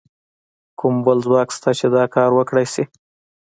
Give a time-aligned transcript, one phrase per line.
[0.79, 2.83] کوم بل ځواک شته چې دا کار وکړای شي؟